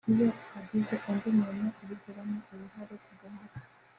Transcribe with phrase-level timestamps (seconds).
[0.11, 3.61] Iyo hagize undi muntu ubigiramo uruhare ku gahato